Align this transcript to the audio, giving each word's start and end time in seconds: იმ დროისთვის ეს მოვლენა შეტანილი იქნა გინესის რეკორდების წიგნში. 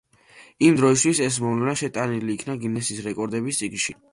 იმ 0.67 0.77
დროისთვის 0.79 1.21
ეს 1.27 1.37
მოვლენა 1.45 1.75
შეტანილი 1.83 2.35
იქნა 2.39 2.57
გინესის 2.65 3.07
რეკორდების 3.11 3.63
წიგნში. 3.63 3.97